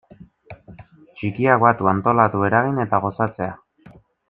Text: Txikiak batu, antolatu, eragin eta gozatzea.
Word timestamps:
Txikiak 1.19 1.61
batu, 1.65 1.91
antolatu, 1.93 2.43
eragin 2.49 2.85
eta 2.87 3.03
gozatzea. 3.07 3.55